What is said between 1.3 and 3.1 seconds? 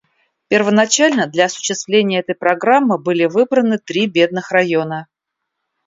осуществления этой программы